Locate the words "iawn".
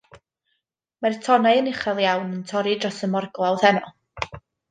2.07-2.33